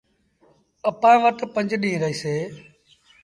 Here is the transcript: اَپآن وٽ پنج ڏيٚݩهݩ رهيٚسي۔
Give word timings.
اَپآن 0.89 1.15
وٽ 1.23 1.39
پنج 1.53 1.69
ڏيٚݩهݩ 1.81 2.01
رهيٚسي۔ 2.03 2.35